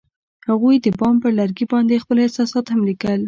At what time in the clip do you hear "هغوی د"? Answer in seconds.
0.49-0.87